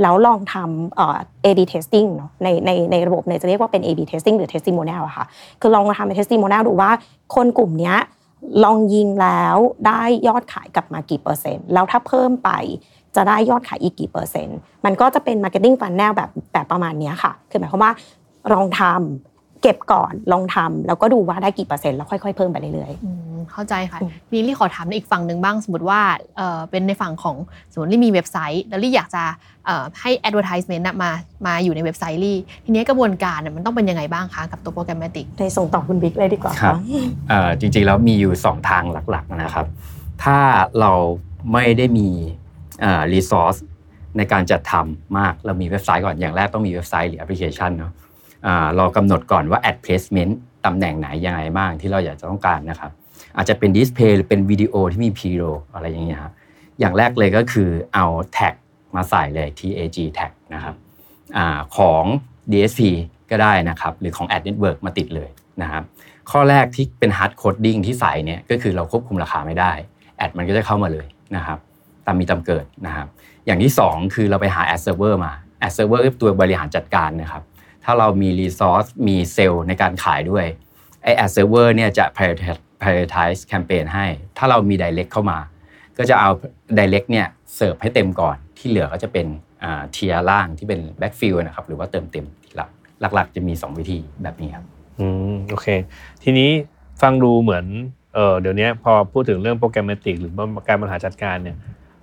[0.01, 5.25] แล้วลองทำเอ่อ A/B testing เนาะในในในระบบเนี่ยจะเรียกว่าเป็น A/B testing หรือ testimonial อะค่ะ
[5.61, 6.91] คือลองมาทำเป็น testimonial ดูว่า
[7.35, 7.97] คนกลุ่มเนี้ย
[8.63, 12.49] ลองยิงแล้วได้ยอดขายกลับมากี่เปอร์เซ็นต์ แล้วถ้าเพิ่มไป
[13.15, 17.93] จะได้ยอดขายอีกกี่เปอร์เซ็นต์ มันก็จะเป็น marketing funnel แบบแบบประมาณเนี้ยค่ะ คือหมายความว่า
[18.53, 26.01] ลองทำเก็บก่อนลองทำแล้วก็ดูว่าได้กี่เปอร์เซ็นต์แล้วค่อยๆเพิ่มไปเรื่อยอืมเข้าใจค่ะอืมทีนี้ลี่ขอถามในอีกฝั่งหนึ่งบ้าง สมมติว่า
[26.38, 27.35] เอ่อเป็นในฝั่งของ
[27.71, 29.23] สมมติลี่มีเว็บไซต์ แล้วลี่อยากจะ
[29.65, 31.12] เอ่อให้ advertisement น่ะมา
[31.47, 36.77] มาอยู่ในเว็บไซต์ลี่ทีนี้กระบวนการน่ะมันต้องเป็นยังไงบ้างคะกับตัวโปรแกรมติกๆในส่งต่อคุณบิ๊กเลยดีกว่าครับค่ะ
[37.29, 39.65] เอ่อจริงๆแล้วมีอยู่ 2 ทางหลักๆนะครับ
[40.23, 40.38] ถ้า
[40.79, 40.91] เรา
[41.53, 42.07] ไม่ได้มี
[43.13, 43.55] resource
[44.17, 48.02] ในการจัดทำมากเรามีเว็บไซต์ก่อนอย่างแรกต้องมีเว็บไซต์หรือแอปพลิเคชันเนาะอ่า
[48.77, 50.33] เรากำหนดก่อนว่า ad placement
[50.65, 52.91] ตำแหน่งไหนยังไงบ้างที่เราอยากจะต้องการนะครับ
[53.35, 56.33] อาจจะเป็น display หรือเป็นวิดีโอที่มี pre-roll อะไรอย่างเงี้ยครับ
[56.79, 58.53] อย่างแรกเลยก็คือเอา tag
[58.95, 60.75] มาใส่เลย tag tag นะครับ
[61.38, 61.39] อ
[61.77, 62.03] ของ
[62.51, 62.81] DSP
[63.31, 65.29] ก็ได้นะครับ หรือของ Ad Network มาติดเลย
[65.62, 65.83] นะครับ
[66.31, 69.71] ข้อแรกที่เป็น hard coding ที่ใส่เนี่ยก็คือเราควบคุมราคาไม่ได้
[70.17, 71.57] แอดมันก็จะเข้ามาเลยนะครับ
[72.05, 73.07] ตามมีตามเกิดนะครับ
[73.45, 75.31] อย่างที่ 2 คือเราไปหา ad server มา
[75.62, 77.43] ad server คือตัวบริหารจัดการนะครับ
[77.85, 80.45] ถ้าเรามี resource มีเซลล์ในการขายด้วย
[81.03, 84.05] ไอ ad server เวอร์เนี่ยจะ prioritize prioritize campaign ให้
[84.37, 85.39] ถ้าเรามี direct เข้ามา
[85.97, 86.29] ก็จะเอา
[86.77, 89.27] direct เนี่ยเสิร์ฟให้เต็มก่อนที่เหลือก็จะเป็น
[89.91, 92.69] tier ล่างที่เป็น backfill นะครับหรือว่าเติมเต็มทีหลัก
[93.15, 94.65] หลักๆ จะมี 2 วิธีแบบนี้ครับ
[94.99, 95.67] อืมโอเค
[96.23, 96.49] ทีนี้
[97.01, 97.65] ฟังดูเหมือน
[98.13, 100.31] เออเดี๋ยวนี้พอพูดถึงเรื่อง programmatic หรือ
[100.67, 101.57] การบริหารจัดการเนี่ย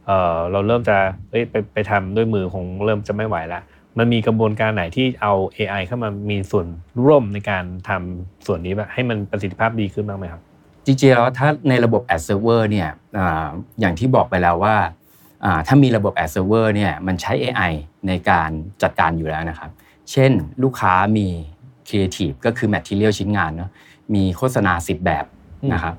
[0.06, 0.96] เออเราเริ่มจะ
[1.30, 3.60] เอ้ยไปไปทำด้วยมือคงเริ่มจะไม่ไหวละ
[3.98, 6.66] มันมีกระบวนการไหนที่เอา AI เข้ามามีส่วน
[7.04, 10.42] ร่วมในการทำส่วนนี้แบบให้มันประสิทธิภาพดีขึ้นบ้างไหมครับ
[10.86, 13.46] จริงๆแล้วถ้าในระบบ Ad Server เนี่ยอา
[13.80, 14.76] อย่างที่บอกไปแล้วว่า
[15.44, 17.72] อ่าถ้ามีระบบ Ad Server เนี่ยมันใช้ AI
[18.08, 18.50] ในการ
[18.82, 19.70] จัดการอยู่แล้วนะครับ
[20.10, 20.32] เช่น
[20.62, 21.26] ลูกค้ามี
[21.88, 23.70] Creative ก็คือ Material ชิ้นงานเนาะ
[24.14, 25.24] มีโฆษณา 10 แบบ
[25.62, 25.94] อืมนะครับ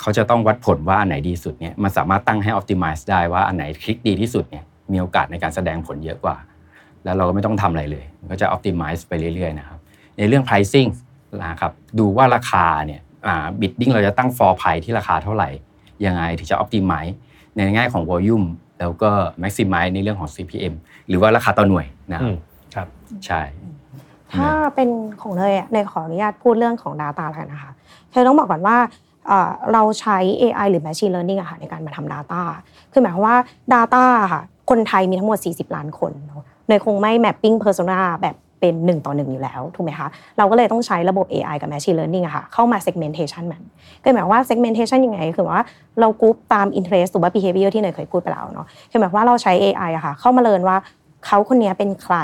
[0.00, 6.36] เขาจะต้องวัดผลว่าอันไหนดีสุดเนี่ยมันสามารถตั้งให้ Optimize ได้ว่าอันไหนคลิกดีที่สุดเนี่ยมีโอกาสในการแสดงผลเยอะกว่า
[7.04, 9.78] แล้วเราก็ไม่ต้องทำอะไรเลยมันก็จะ Optimize ไปเรื่อยๆนะครับ
[10.18, 10.90] ในเรื่อง pricing
[11.44, 13.00] นะครับดูว่าราคาเนี่ย
[13.60, 15.48] บิดดิ้งเราจะตั้ง for price ที่ราคาเท่าไหร่
[16.06, 17.14] ยังไงถึงจะ optimize
[17.54, 18.46] ในแง่ของ volume
[18.80, 19.10] แล้วก็
[19.42, 20.74] maximize ในเรื่องของ CPM
[21.08, 22.36] หรือว่าราคาต่อหน่วยนะคอืรับม
[22.74, 22.86] ครับ
[23.26, 23.40] ใช่
[24.32, 24.88] ถ้าเป็น
[25.22, 27.70] ของเนยอะเนยขออนุญาตพูดเรื่องของ Data แล้วกันนะคะ
[28.12, 28.76] คือต้องบอกก่อนว่า
[29.26, 32.42] เอ่อเราใช้ AI หรือ Machine Learning อะค่ะในการมาทำ Data
[32.92, 33.36] คือหมายความว่า
[33.74, 43.62] Data อะค่ะคนไทยมีทั้งหมด 40 ล้านคนเนอะ เนยคงไม่ mapping persona แบบเป็น1ต่อ1อยู่แล้วถูกไหมคะเราก็เลยต้องใช้ระบบ AI กับ Machine Learning อะค่ะเข้ามา segmentation มัน
[44.02, 45.60] ก็หมายว่า segmentation ยังไงคือว่า
[46.00, 50.76] เรากรุ๊ปตาม interest หรือว่า behavior ที่เนยเคยพูดไปแล้วเนาะคือหมายว่าเราใช้ AI อะค่ะเข้ามาเรียนว่า
[51.26, 52.16] เขาคนนี้เป็นใคร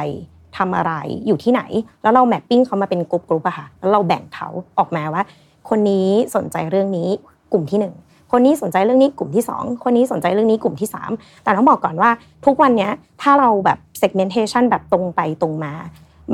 [0.57, 0.93] ทำอะไร
[1.27, 1.63] อยู่ที่ไหน
[2.03, 5.23] แล้วเราแมปปิ้งเขามาเป็นกลุ่มกลุ่มอะค่ะแล้วเราแบ่งเขาออกมาว่า
[5.69, 7.09] คนนี้สนใจเรื่องนี้
[7.53, 7.95] กลุ่มที่หนึ่ง
[8.33, 11.11] คนนี้สนใจเรื่องนี้กลุ่มที่สองคนนี้สนใจเรื่องนี้กลุ่มที่สาม
[11.45, 12.11] แต่ต้องบอกก่อนว่า
[12.47, 12.89] ทุกวันนี้
[13.23, 15.73] ถ้าเราแบบ segmentation แบบตรงไปตรงมา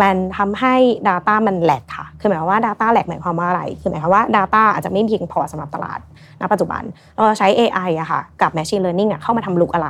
[0.00, 0.74] มันทำให้
[1.08, 6.00] Data มันแหลกค่ะ คือหมายความว่า Data แหลกหมายความว่าอะไร คือหมายความว่า Data อาจจะไม่เพียงพอสำหรับตลาด
[6.40, 6.82] ณปัจจุบัน
[7.14, 9.88] เราใช้ AI อะค่ะ กับ Machine Learning อะเข้ามาทำลุกอะไร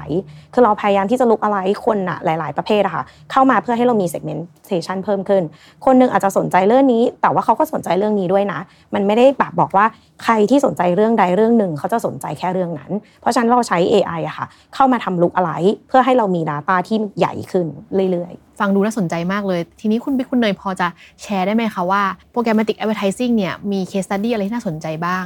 [0.54, 5.42] คือเราพยายามที่จะลุกอะไรคนอะหลาย ๆ ประเภทอะค่ะ เข้ามาเพื่อให้เรามี segmentation เพิ่มขึ้น
[5.84, 8.60] คนหนึงอาจจะสนใจเรื่องนี้ แต่ว่าเขาก็สนใจเรื่องนี้ด้วยนะ
[8.94, 9.86] มันไม่ได้แบบบอกว่า
[10.24, 15.52] ใครที่สนใจเรื่องใดเรื่องหนึ่ง เขาจะสนใจแค่เรื่องนั้น เพราะฉะนั้นเราใช้ AI อะค่ะ เข้ามาทำลุกอะไร
[15.88, 17.66] เพื่อให้เรามี Data ที่ใหญ่ขึ้น
[18.12, 20.88] เรื่อย ๆฟังดูน่าสนใจมากเลย ทีนี้คุณบิ๊กคุณเนยพอจะ
[21.22, 25.24] แชร์ได้ไหมคะว่า Programmatic Advertising เนี่ยมี case study อะไรที่น่าสนใจบ้าง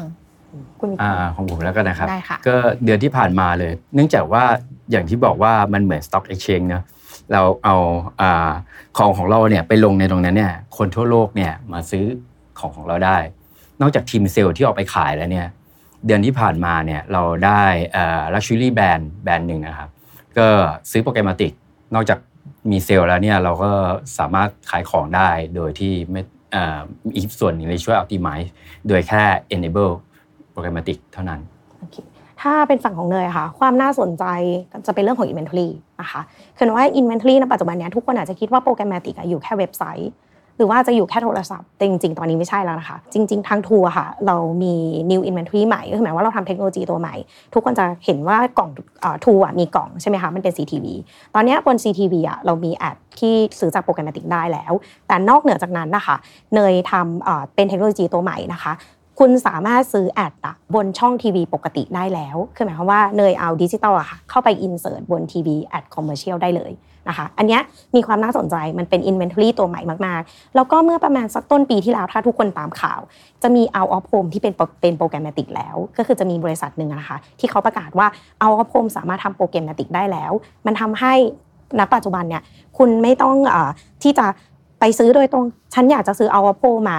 [0.81, 4.45] คุณมีอ่าของผมแล้วกันนะครับได้ค่ะก็เดือนที่ผ่านมาเลย เนื่องจากว่า
[4.91, 6.85] อย่างที่บอกว่ามันเหมือน Stock Exchange เนอะ
[7.33, 7.77] เราเอา
[8.21, 8.51] อา
[8.97, 12.05] ของของเราเนี่ยไปลงในตรงนั้นเนี่ยคนทั่วโลกเนี่ยมาซื้อ
[12.59, 13.17] ของของเราได้
[13.81, 15.47] นอกจากทีมเซลล์ที่ออกไปขายแล้วเนี่ย
[16.07, 17.63] เดือนที่ผ่านมาเนี่ยเราได้
[18.35, 19.89] luxury brand แบรนด์หนึ่งนะครับ
[20.39, 20.47] ก็
[20.91, 21.53] ซื้อ programmatic
[21.95, 22.19] นอกจาก
[22.71, 23.71] มีเซลล์แล้วเนี่ยเราก็
[24.19, 26.23] สามารถขายของได้โดยที่ไม่
[27.17, 28.49] อีกส่วนหนึ่งเลยช่วย optimize
[28.89, 29.23] โดยแค่
[29.55, 29.93] enable
[30.53, 31.41] programmatic เท่านั้น
[32.43, 34.25] ถ้าเป็นฝั่งของเนยค่ะ ความน่าสนใจ
[34.87, 35.69] จะเป็นเรื่องของ inventory
[36.01, 36.21] นะคะ
[36.57, 40.11] คือว่า inventory ในปัจจุบันนี้ทุกคนอาจจะคิดว่า programmatic อยู่แค่เว็บไซต์
[40.57, 44.75] หรือว่าจะอยู่แค่โทรศัพท์แต่จริง ๆ ตอนนี้ไม่ใช่แล้วนะคะ จริง ๆ ทาง True ค่ะ เรามี
[45.11, 47.15] new inventory ใหม่ก็คือหมายว่าเราทำเทคโนโลยีตัวใหม่
[47.55, 48.71] ทุกคนจะเห็นว่ากล่อง
[49.25, 50.87] True มีกล่องใช่ไหมคะ มันเป็น CTV
[51.35, 54.73] ตอนนี้บน CTV อะเรามี ad ที่ซื้อจาก programmatic ได้แล้ว
[55.07, 56.17] แต่นอกเหนือจากนั้นนะคะ
[56.55, 58.73] เนยทำเป็นเทคโนโลยีตัวใหม่นะคะ
[59.19, 66.73] คุณสามารถซื้อ ad อะบนช่องทีวีปกติได้แล้ว คือหมายความว่าเนยเอาดิจิตอลอะค่ะเข้าไป insert บน TV ad commercial ได้เลย
[67.09, 67.59] นะคะอันนี้
[67.95, 73.01] มีความน่าสนใจมันเป็น Inventory ตัวใหม่มาก ๆ แล้วก็เมื่อประมาณสักต้นปีที่แล้ว ถ้าทุกคนตามข่าว
[73.43, 78.07] จะมี out of home ที่เป็นเป็นโปรแกรมติกแล้ว ก็คือจะมีบริษัทหนึ่งนะคะ ที่เขาประกาศว่า
[78.43, 80.33] out of home สามารถทำโปรแกรมติกได้แล้ว
[80.67, 81.15] มันทำให้
[81.79, 82.43] ณปัจจุบันเนี่ย
[82.79, 83.57] คุณไม่ต้องอ
[84.03, 84.27] ที่จะ
[84.81, 86.99] ไปซื้อโดยตรง ฉันอยากจะซื้อ out of home มา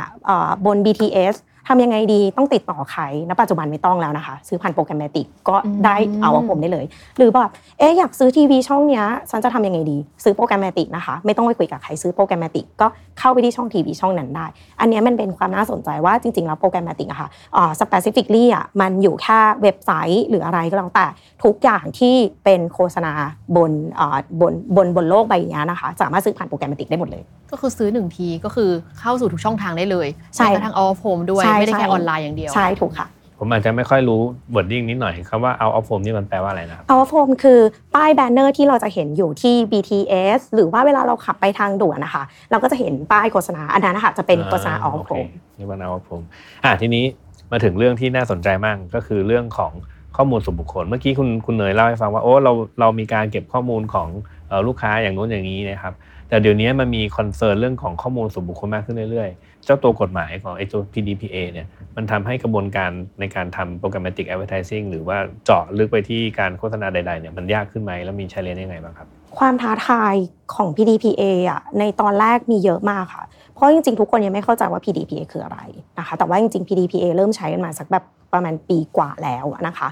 [0.65, 1.35] บน BTS
[1.67, 6.85] ทำยังไงดีต้องติดต่อใครณปัจจุบันไม่ต้องแล้วนะคะ ซื้อผ่านโปรแกรมติกก็ได้อืม out of home ได้เลย
[7.17, 7.49] หรือแบบ
[7.79, 12.87] เอ๊ะอยากซื้อทีวีช่องเนี้ยฉันจะทำยังไงดี ซื้อ programmatic นะคะ ไม่ต้องไปคุยกับใครซื้อ programmatic ก็
[13.19, 14.45] เข้าไปที่ช่องทีวีช่องนั้นได้
[14.79, 21.05] อันเนี้ยมันเป็นความน่าสนใจว่าจริงๆแล้ว programmatic อะค่ะอ่า specifically อะมันอยู่แค่เว็บไซต์หรืออะไรก็แล้วแต่
[21.43, 23.13] ทุกอย่างที่เป็นโฆษณา
[23.55, 33.07] บนอ่าบนบนบนโลกใบนี้นะคะสามารถซื้อผ่าน programmatic ได้หมดเลย ก็คือซื้อหนึ่งทีก็คือเข้าสู่ทุกช่องทางได้เลยใช่แม้กระทั่ง out of home ด้วยใช่ไม่ได้แค่ใช่ออนไลน์อย่างเดียว ใช่ถูกค่ะ
[33.39, 34.21] ผมอาจจะไม่ค่อยรู้
[34.55, 37.59] wording นิดหน่อยคำว่า out of home นี่มันแปลว่าอะไรนะครับ out of home คือ
[37.95, 46.21] ป้ายแบนเนอร์ที่เราจะเห็นอยู่ที่ BTS หรือว่าเวลาเราขับไปทางด่วนนะคะ เราก็จะเห็นป้ายโฆษณาอันนั้นนะคะจะเป็นโฆษณาเอาโอโฟเคมนี่มัน out of home
[46.63, 47.05] อะทีนี้
[47.51, 49.71] มาถึงเรื่องที่น่าสนใจมากก็คือเรื่องของ
[50.17, 54.07] ข้อมูลส่วนบุคคล เมื่อกี้คุณคุณเนยเล่าให้ฟังว่าโอ้เราเรามีการเก็บข้อมูลของ
[54.47, 55.93] เอ่อลูกค้าอย่างนู้นอย่างนี้นะครับ
[56.29, 61.67] แต่เดี๋ยวนี้มันมี concern เรื่องของข้อมูลส่วนบุคคลมากขึ้นเรื่อยๆ เจ้าตัวกฎหมายของไอ้ตัว PDPA เนี่ย
[61.97, 70.13] มันทำให้กระบวนการในการทำ programmatic advertising หรือว่าเจาะลึกไปที่การโฆษณาใดๆเนี่ยมันยากขึ้นไหมแล้วมี challenge ยังไงบ้างครับ ความท้าทาย
[70.55, 75.59] ของ PDPA อะในตอนแรกมีเยอะมากค่ะ เพราะจริงๆ ทุกคนยังไม่เข้าใจว่า PDPA คืออะไร
[75.99, 79.87] นะคะแต่ว่าจริงๆ PDPA เริ่มใช้กันมาสักแบบประมาณปีกว่าแล้วนะคะ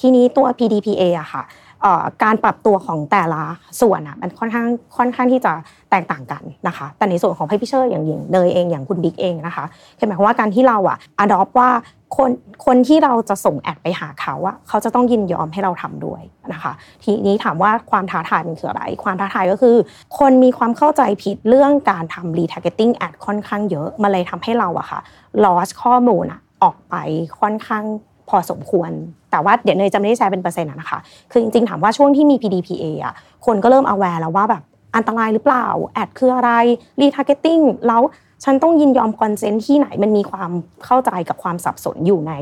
[0.00, 1.42] ทีนี้ตัว PDPA อะค่ะ
[2.22, 3.42] การปรับตัวของแต่ละ
[3.80, 5.52] ส่วนอะมันค่อนข้างค่อนข้างที่จะ
[5.90, 9.64] แตกต่างกันนะคะ แต่ในส่วนของ publisher อย่างอย่างเนยเองอย่างคุณบิ๊กเองนะคะ
[9.98, 11.70] คือหมายความว่าการที่เราอะ adopt ว่า
[12.16, 12.30] คน
[12.66, 19.76] คนที่เราจะส่ง ad ไปหาเขาอะเขาจะต้องยินยอมให้เราทำด้วยนะคะ ทีนี้ถามว่าความท้าทายมันคืออะไร ความท้าทายก็คือ
[20.18, 25.00] คนมีความเข้าใจผิดเรื่องการทำ retargeting ad ค่อนข้างเยอะ มันเลยทำให้เราอะค่ะ
[25.44, 26.94] loss ข้อมูลอะออกไป
[27.40, 27.84] ค่อนข้าง
[28.28, 28.90] พอสมควร
[29.30, 30.98] แต่ว่าเดี๋ยวเนยจะไม่ได้แชร์เป็นเปอร์เซ็นต์อะนะคะ
[31.30, 33.14] คือจริงๆ ถามว่าช่วงที่มี PDPA อะ
[33.46, 34.62] คนก็เริ่ม aware แล้วว่าแบบ
[34.96, 36.50] อันตรายหรือเปล่า ad คืออะไร
[37.00, 38.02] retargeting แล้ว
[38.44, 40.50] ฉันต้องยินยอม consent ที่ไหนมันมีความ
[40.84, 42.32] เข้าใจกับความสับสนอยู่ใน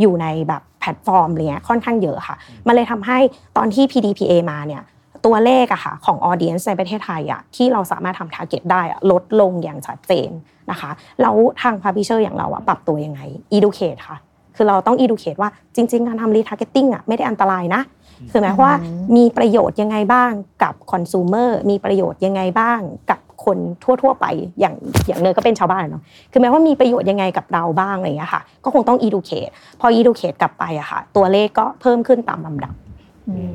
[0.00, 3.18] อยู่ในแบบแพลตฟอร์มอะไรเงี้ยค่อนข้างเยอะค่ะ มันเลยทำให้
[3.56, 4.82] ตอนที่ PDPA มาเนี่ย
[5.26, 10.30] ตัวเลขอะค่ะของ audience ในประเทศไทยอะที่เราสามารถทำ target ได้อะลดลงอย่างชัดเจน
[10.70, 13.20] นะคะแล้วทาง publisher อย่างเราอะปรับตัวยังไง
[13.56, 14.16] educate ค่ะ
[14.62, 17.82] คือเราต้อง educate ว่าจริง ๆ การทำ retargeting อะไม่ได้อันตรายนะ
[18.30, 18.74] คือหมายความว่า
[19.16, 20.30] มีประโยชน์ยังไงบ้าง
[20.62, 23.58] กับคอน sumer มีประโยชน์ยังไงบ้างกับคน
[24.02, 24.26] ทั่ว ๆ ไป
[24.60, 24.74] อย่าง
[25.06, 32.74] อย่างเนยก็เป็นชาวบ้านอะเนาะคือหมายว่ามีประโยชน์ยังไงกับเราบ้างอะไรอย่างเงี้ยค่ะ ก็คงต้อง educate พอ educate กลับไปอะค่ะ ตัวเลขก็เพิ่มขึ้นตามลำดับ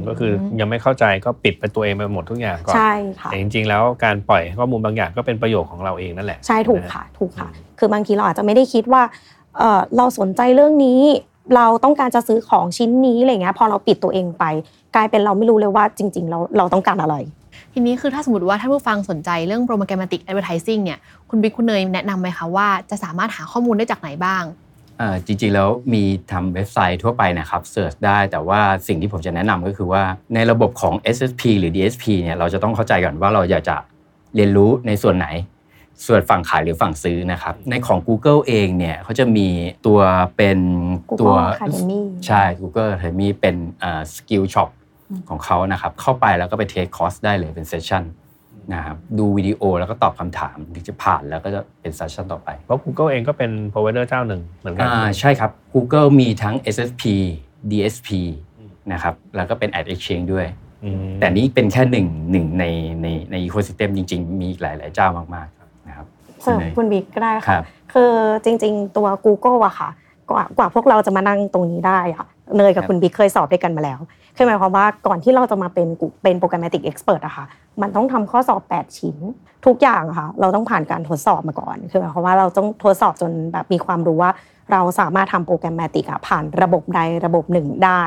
[0.08, 2.92] ก็คือยังไม่เข้าใจก็ปิดไปตัวเองไปหมดทุกอย่างก่อนใช่
[3.22, 9.02] ค่ะแต่จริง ๆ แล้วการปล่อยข้อมูลบางอย่างก็เป็นประโยชน์ของเราเองนั่นแหละ ใช่ถูกค่ะ ถูกค่ะ คือบางทีเราอาจจะไม่ได้คิดว่า
[9.58, 11.02] เอ่อเราสนใจเรื่องนี้
[11.56, 14.44] เราต้องการจะซื้อของชิ้นนี้อะไรเงี้ยพอเราปิดตัวเองไป
[14.96, 17.16] กลายเป็นเราไม่รู้เลยว่าจริง ๆ เราเราต้องการอะไร
[17.74, 24.44] ทีนี้คือถ้าสมมติว่าท่านผู้ฟังสนใจเรื่อง programmatic advertising เนี่ยคุณบิ๊กคุณเนยแนะนำไหมคะว่าจะสามารถหาข้อมูลได้จากไหนบ้าง
[24.98, 30.04] เอ่อจริงๆแล้วมีทำเว็บไซต์ทั่วไปนะครับเสิร์ชได้แต่ว่าสิ่งที่ผมจะแนะนำก็คือว่า
[30.36, 33.76] ในระบบของ SSP หรือ DSP เนี่ยเราจะต้องเข้าใจก่อนว่าเราอยากจะ
[34.36, 35.28] เรียนรู้ในส่วนไหน
[36.06, 39.48] ส่วนฝั่งขายหรือฝั่งซื้อนะครับ ในของ Google เองเนี่ยเขาจะมี
[39.88, 40.00] ตัว
[40.38, 40.60] เป็น
[41.22, 43.56] ตัว Google Academy ใช่ Google Academy เป็น
[44.16, 44.70] Skillshop
[45.30, 48.04] ของเขานะครับ เข้าไปแล้วก็ไป take course ได้เลยเป็น session
[48.74, 57.04] นะครับดูวิดีโอแล้วก็ตอบคำถามถึงจะผ่านแล้วก็จะเป็น session ต่อไป เพราะ Google เองก็เป็น provider เจ้าหนึ่งเหมือนกันอ่าใช่ครับ Google มีทั้ง SSP
[57.72, 58.10] DSP
[58.92, 60.48] นะครับแล้วก็เป็น Ad Exchange ด้วย
[60.84, 62.66] อืมแต่นี่เป็นแค่หนึ่งหนึ่งใน
[63.02, 65.57] ในใน ecosystem จริง ๆ มีอีกหลาย ๆ เจ้ามากๆนะครับ
[66.44, 68.12] เสริมณเนยคุณบิ๊กก็ได้ครัค่ะบคือ
[68.46, 69.90] จริง ๆ ตัว Google อะค่ะ
[70.30, 72.26] กว่ากว่าพวกเราจะมานั่งตรงนี้ได้อะ
[72.58, 74.00] เนยกับคุณบิ๊กเคยสอบด้วยกันมาแล้ว
[74.36, 77.46] คือหมายความว่าก่อนที่เราจะมาเป็นกูเป็นโปรแกรมติกเอ็กซ์เพรสอะค่ะ
[77.82, 79.18] มันต้องทำข้อสอบ 8 ชิ้น
[79.66, 84.32] ทุกอย่างอะค่ะ เราต้องผ่านการทดสอบมาก่อน คือหมายความว่าเราต้องทดสอบจนแบบมีความรู้ว่า
[84.72, 88.04] เราสามารถทำโปรแกรมติกอะผ่านระบบใดระบบหนึ่งได้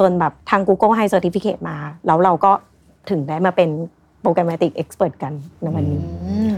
[0.00, 2.52] จนแบบทาง Google ให้ certificate มา แล้วเราก็
[3.10, 3.68] ถึงได้มาเป็น
[4.22, 6.02] programmatic expert กันในวันนี้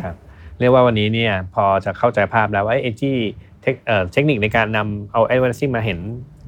[0.05, 0.17] ครับ
[0.63, 3.15] เรียกว่าวันนี้เนี่ยพอจะเข้าใจภาพแล้วว่าไอ้ที่
[3.63, 5.99] เทคเอ่เทคนิคในการนำเอา advertising มาเห็น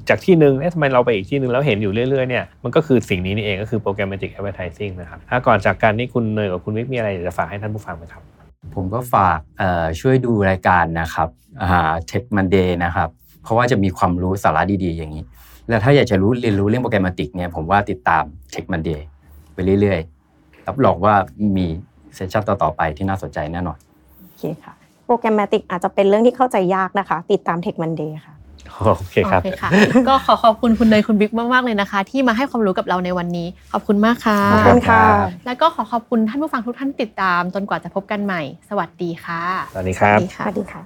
[0.09, 8.23] จากที่หนึ่งเอ๊ะทำไมเราไปอีกที่หนึ่งแล้วเห็นอยู่เรื่อยๆเนี่ยมันก็คือสิ่งนี้นี่เองก็คือ programmatic advertising นะครับถ้าก่อนจากการที่คุณเนยกับคุณบิ๊กมีอะไรอยากจะฝากให้ท่านผู้ฟังไหมครับ
[8.75, 9.39] ผมก็ฝาก
[9.99, 11.29] ช่วยดูรายการนะครับ
[11.61, 13.09] อ่า Tech Monday นะครับ
[13.43, 15.23] เพราะว่าจะมีความรู้สาระดีๆอย่างนี้
[15.69, 19.07] แล้วถ้าอยากจะรู้เรียนรู้เรื่อง programmatic เนี่ยผมว่าติดตาม Tech Monday
[19.53, 21.15] ไปเรื่อยๆรับรองว่า
[21.57, 21.67] มี
[22.15, 23.77] session ต่อๆไปที่น่าสนใจแน่นอน
[24.37, 24.73] เคค่ะ
[25.05, 28.33] programmatic อาจจะเป็นเรื่องที่เข้าใจยากนะคะ ติดตาม Tech Monday ค่ะ
[28.83, 29.69] โอเคครับโอเคค่ะ
[30.09, 35.01] ก็ขอขอบคุณคุณเนยคุณบิ๊กมาก ๆ เลยนะคะ ที่มาให้ความรู้กับเราในวันนี้ ขอบคุณมากค่ะขอบคุณค่ะ
[35.45, 39.41] แล้วก็ขอขอบคุณท่านผู้ฟังทุกท่านที่ติดตามจนกว่าจะพบกันใหม่ สวัสดีค่ะ
[39.73, 40.81] สวัสดีครับ สวัสดีสค่ะวัสดีค่ะ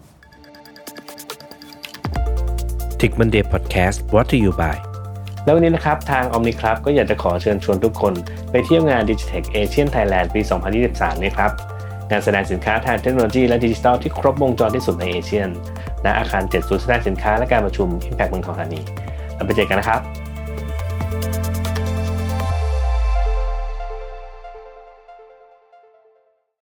[2.99, 4.77] Tick Monday Podcast brought to you by
[5.43, 8.13] แล้ววันนี้นะครับ ทาง Omni Club ก็อยากจะขอเชิญชวนทุกคน
[8.51, 10.41] ไปเที่ยวงาน Digitech Asian Thailand ปี
[10.81, 11.51] 2023 นี้ครับ
[12.12, 15.50] การแสดงสินค้าทางเทคโนโลยีและดิจิทัลที่ครบวงจรที่สุดในเอเชียน
[16.06, 18.82] ณอาคาร7ศูนย์แสดงสินค้าและการประชุม Impact เมืองทองธานี
[19.36, 20.02] เราไปเจอกันนะครับ